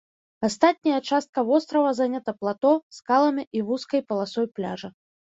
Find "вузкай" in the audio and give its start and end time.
3.67-4.01